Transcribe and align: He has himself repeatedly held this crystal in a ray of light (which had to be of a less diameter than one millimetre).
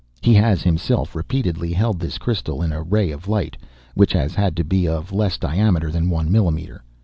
He 0.23 0.33
has 0.33 0.63
himself 0.63 1.13
repeatedly 1.13 1.71
held 1.73 1.99
this 1.99 2.17
crystal 2.17 2.63
in 2.63 2.71
a 2.71 2.81
ray 2.81 3.11
of 3.11 3.27
light 3.27 3.55
(which 3.93 4.13
had 4.13 4.57
to 4.57 4.63
be 4.63 4.87
of 4.87 5.11
a 5.11 5.15
less 5.15 5.37
diameter 5.37 5.91
than 5.91 6.09
one 6.09 6.31
millimetre). 6.31 6.83